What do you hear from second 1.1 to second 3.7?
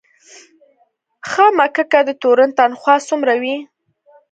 آ ښه مککه، د تورن تنخواه څومره وي؟